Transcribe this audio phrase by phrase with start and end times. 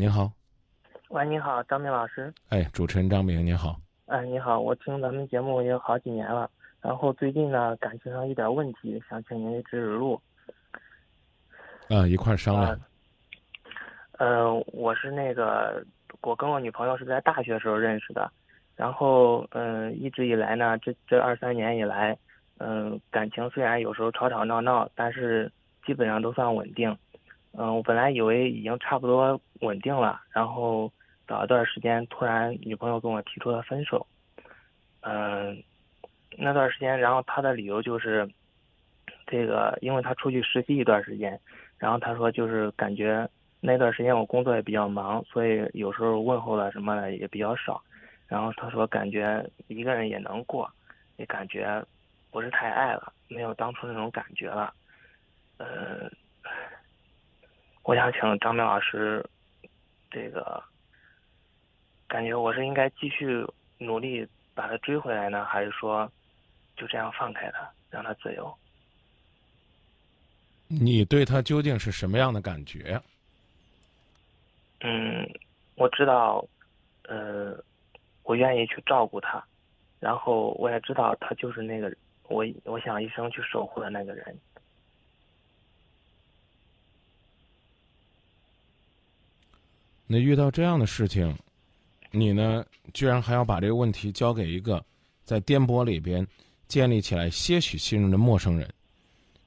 [0.00, 0.32] 您好，
[1.10, 2.32] 喂，你好，张明老师。
[2.48, 3.76] 哎，主持人张明，您好。
[4.06, 10.18] 哎，你好，我听咱们节目也有好几年了，然后最近呢感情上有点问题，想请您指指路。
[11.90, 12.80] 啊，一块儿商量。
[14.12, 15.84] 呃，我是那个，
[16.22, 18.32] 我跟我女朋友是在大学时候认识的，
[18.76, 22.16] 然后嗯，一直以来呢，这这二三年以来，
[22.56, 25.52] 嗯，感情虽然有时候吵吵闹闹，但是
[25.84, 26.96] 基本上都算稳定。
[27.52, 30.90] 嗯，我本来以为已经差不多稳定了，然后
[31.26, 34.06] 找一段时间，突然女朋友跟我提出了分手。
[35.00, 35.60] 嗯，
[36.38, 38.28] 那段时间，然后他的理由就是，
[39.26, 41.38] 这个，因为他出去实习一段时间，
[41.76, 43.28] 然后他说就是感觉
[43.60, 47.82] 那段时间我工作也比较忙，所以有时候问候了什么的也比较少。
[48.28, 50.70] 然后他说感觉一个人也能过，
[51.16, 51.84] 也感觉
[52.30, 54.72] 不是太爱了，没有当初那种感觉了。
[55.58, 56.08] 嗯。
[57.82, 59.24] 我想请张明老师，
[60.10, 60.62] 这个
[62.06, 63.44] 感觉我是应该继续
[63.78, 66.10] 努力把他追回来呢，还是说
[66.76, 68.54] 就这样放开他，让他自由？
[70.68, 73.00] 你对他究竟是什么样的感觉？
[74.82, 75.28] 嗯，
[75.74, 76.46] 我知道，
[77.08, 77.58] 呃，
[78.22, 79.42] 我愿意去照顾他，
[79.98, 81.92] 然后我也知道他就是那个
[82.28, 84.38] 我我想一生去守护的那个人。
[90.12, 91.32] 那遇到这样的事情，
[92.10, 94.84] 你呢，居然还要把这个问题交给一个
[95.22, 96.26] 在颠簸里边
[96.66, 98.68] 建立起来些许信任的陌生人，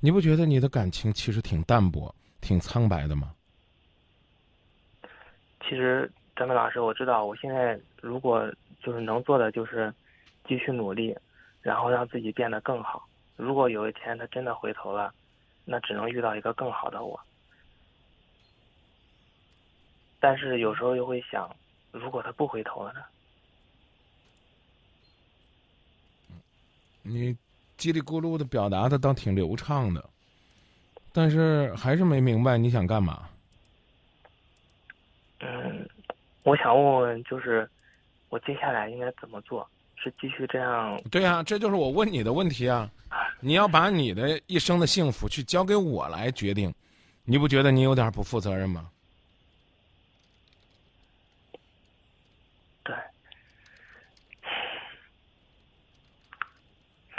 [0.00, 3.32] 你不觉得你的感情其实挺淡薄、挺苍白的吗？
[5.60, 9.94] 其实，张明老师，我知道，我现在如果就是能做的就是
[10.48, 11.16] 继续努力，
[11.62, 13.06] 然后让自己变得更好。
[13.36, 15.14] 如果有一天他真的回头了，
[15.64, 17.20] 那只能遇到一个更好的我。
[20.20, 21.48] 但是有时候又会想，
[21.92, 23.00] 如果他不回头了呢？
[27.02, 27.34] 你
[27.78, 30.04] 叽里咕噜的表达的倒挺流畅的，
[31.12, 33.28] 但是还是没明白你想干嘛。
[35.40, 35.88] 嗯，
[36.42, 37.68] 我想问问，就是
[38.28, 39.66] 我接下来应该怎么做？
[39.96, 41.00] 是继续这样？
[41.10, 42.90] 对呀，这就是我问你的问题啊！
[43.40, 46.74] 你要把你的一生的幸福去交给我来决定，
[47.24, 48.90] 你不觉得你有点不负责任吗？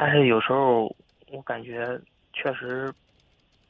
[0.00, 0.94] 但是有时候
[1.26, 2.00] 我感觉
[2.32, 2.94] 确实，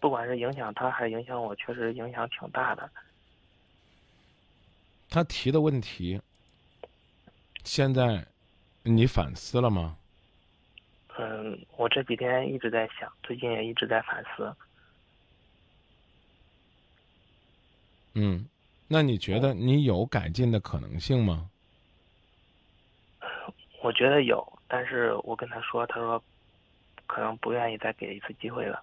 [0.00, 2.90] 不管是影响他还是影响我，确实影响挺大的。
[5.08, 6.20] 他提的问题，
[7.62, 8.26] 现在
[8.82, 9.96] 你反思了吗？
[11.16, 14.52] 嗯，我这几天一直在想，最近也一直在反思。
[18.14, 18.48] 嗯，
[18.88, 21.48] 那你觉得你有改进的可能性吗？
[23.86, 24.44] 我觉得有。
[24.66, 26.20] 但是我跟他说，他说，
[27.06, 28.82] 可能不愿意再给一次机会了。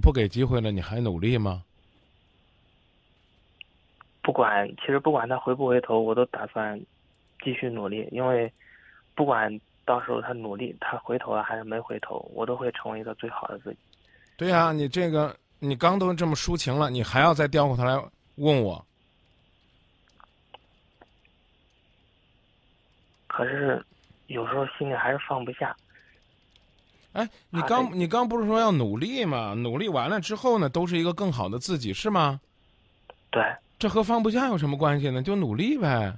[0.00, 1.64] 不给机会了，你还努力吗？
[4.22, 6.80] 不管，其实不管他回不回头，我都打算
[7.42, 8.52] 继续努力，因为
[9.16, 9.60] 不管。
[9.88, 13.78] 到时候他努力，他回头了还是没回头，我都会成为一个最好的自己。
[14.36, 17.98] 对呀，你这个你刚都这么抒情了，你还要再调过头来
[18.34, 18.84] 问我？
[23.28, 23.82] 可是
[24.26, 25.74] 有时候心里还是放不下。
[27.14, 29.54] 哎，你刚你刚不是说要努力吗？
[29.54, 32.38] 努力完了之后呢，都是一个更好的自己，是吗？
[33.30, 33.42] 对。
[33.78, 35.22] 这和放不下有什么关系呢？
[35.22, 36.14] 就努力呗。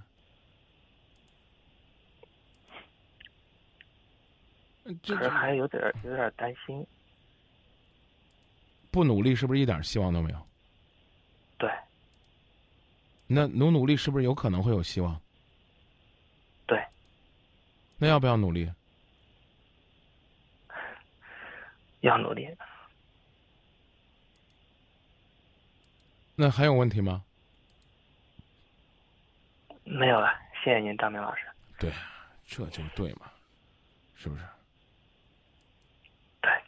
[5.06, 6.86] 可是还有点有点担心，
[8.90, 10.46] 不努力是不是一点希望都没有？
[11.58, 11.70] 对。
[13.26, 15.20] 那努努力是不是有可能会有希望？
[16.66, 16.84] 对。
[17.98, 18.70] 那要不要努力？
[22.00, 22.48] 要努力。
[26.34, 27.22] 那还有问题吗？
[29.84, 30.32] 没有了，
[30.64, 31.43] 谢谢您，张明老师。
[31.78, 31.93] 对，
[32.46, 33.31] 这就对嘛，
[34.14, 34.43] 是不是？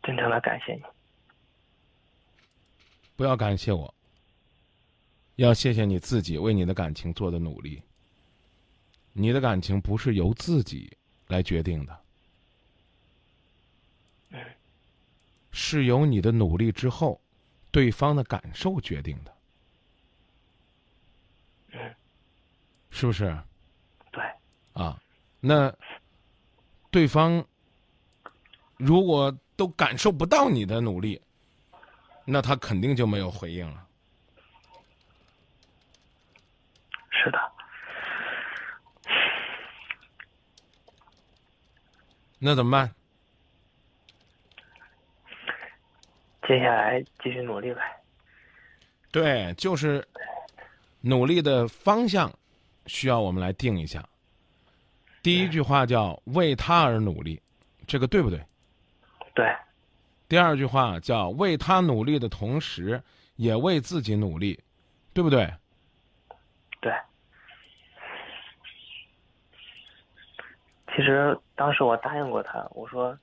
[0.02, 0.82] 真诚的感谢你，
[3.16, 3.94] 不要感谢我，
[5.36, 7.82] 要谢谢你自己为你的感情做的努力。
[9.12, 10.96] 你的感情不是由自己
[11.28, 12.00] 来决定的，
[15.50, 17.20] 是由你的努力之后，
[17.70, 19.36] 对方的感受决定的，
[22.90, 23.38] 是不是？
[24.10, 24.24] 对，
[24.72, 24.98] 啊。
[25.40, 25.70] 那
[26.90, 27.44] 对方
[28.78, 31.22] 如果都感受不到你的努力，
[32.24, 33.86] 那他肯定就没有回应了。
[37.10, 37.38] 是的，
[42.40, 42.92] 那怎么办？
[46.48, 48.02] 接下来继续努力呗。
[49.12, 50.04] 对，就是
[51.02, 52.36] 努力的方向
[52.86, 54.04] 需要我们来定一下。
[55.22, 57.40] 第一句话叫“为他而努力”，
[57.86, 58.44] 这个对不对？
[59.34, 59.54] 对，
[60.28, 63.02] 第二句话叫“为他努力的同时，
[63.36, 64.62] 也为自己努力”，
[65.14, 65.52] 对不对？
[66.80, 66.92] 对。
[70.94, 73.18] 其实当时我答应过他，我说，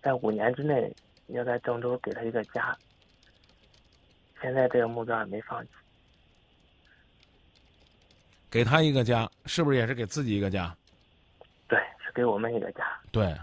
[0.00, 0.94] 在五年之内
[1.28, 2.76] 要在郑州给他一个家。
[4.40, 5.70] 现在这个目标也没放弃。
[8.48, 10.74] 给他一个家，是不是也是给自己一个家？
[11.66, 12.84] 对，是给我们一个家。
[13.10, 13.34] 对，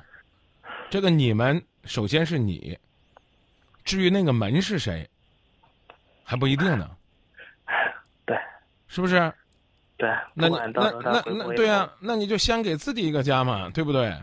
[0.89, 2.77] 这个你们首先是你，
[3.83, 5.09] 至于那个门是谁，
[6.23, 6.89] 还不一定呢。
[8.25, 8.37] 对，
[8.87, 9.31] 是不是？
[9.97, 10.65] 对，那那
[11.01, 14.15] 那那对啊、那你就先给自己一个家嘛，对不对？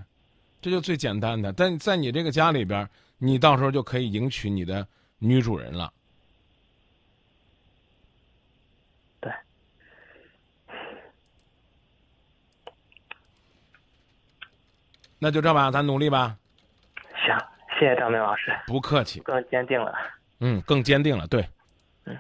[0.61, 1.53] 这就最简单的。
[1.53, 4.87] 但在你这个家里边儿，你到时候就可以迎娶你的
[5.19, 5.91] 女主人了。
[9.21, 9.33] 对，
[15.19, 16.37] 那就这吧，咱努力吧，
[17.27, 17.39] 行，
[17.79, 19.21] 谢谢张明老师，不客气。
[19.21, 19.95] 更坚定了。
[20.41, 21.27] 嗯，更坚定了。
[21.27, 21.47] 对，
[22.05, 22.17] 嗯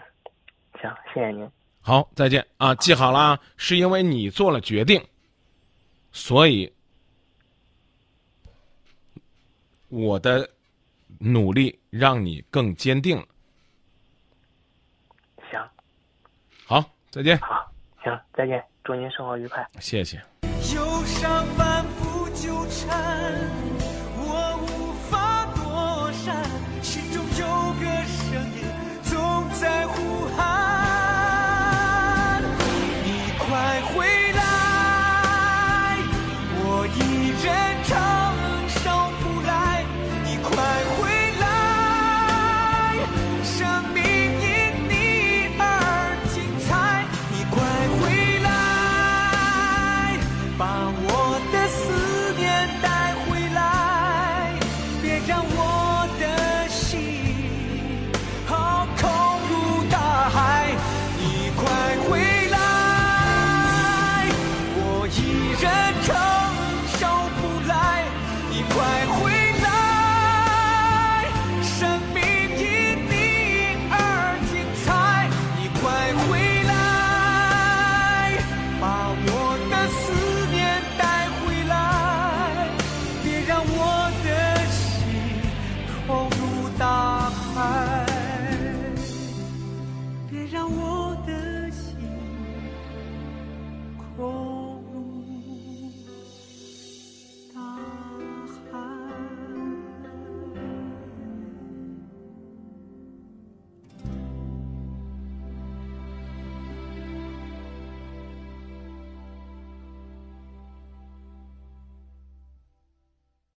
[0.81, 1.51] 行，谢谢您。
[1.81, 2.75] 好，再见啊！
[2.75, 5.03] 记好了啊，是因为你做了决定，
[6.13, 6.71] 所以
[9.89, 10.49] 我的
[11.19, 13.27] 努力让你更坚定了。
[15.51, 15.59] 行，
[16.67, 17.73] 好，再见，好，
[18.05, 19.67] 行，再见，祝您生活愉快。
[19.79, 20.19] 谢谢。
[20.75, 23.80] 忧伤反复纠缠，